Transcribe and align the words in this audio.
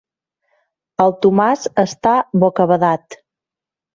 El 1.03 1.11
Tomàs 1.25 1.67
està 1.83 2.15
bocabadat. 2.45 3.19